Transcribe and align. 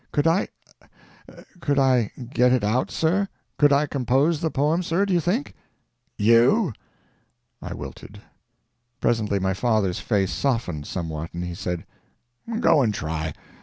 Could 0.11 0.25
I 0.25 0.47
could 1.59 1.77
I 1.77 2.09
get 2.33 2.51
it 2.51 2.63
out, 2.63 2.89
sir? 2.89 3.27
Could 3.59 3.71
I 3.71 3.85
compose 3.85 4.41
the 4.41 4.49
poem, 4.49 4.81
sir, 4.81 5.05
do 5.05 5.13
you 5.13 5.19
think?" 5.19 5.53
"You?" 6.17 6.73
I 7.61 7.75
wilted. 7.75 8.19
Presently 8.99 9.37
my 9.37 9.53
father's 9.53 9.99
face 9.99 10.31
softened 10.33 10.87
somewhat, 10.87 11.31
and 11.35 11.43
he 11.45 11.53
said: 11.53 11.85
"Go 12.61 12.81
and 12.81 12.91
try. 12.91 13.33